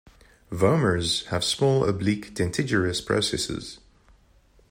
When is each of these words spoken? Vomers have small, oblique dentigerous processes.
Vomers 0.51 1.25
have 1.25 1.43
small, 1.43 1.87
oblique 1.87 2.33
dentigerous 2.33 3.01
processes. 3.05 3.77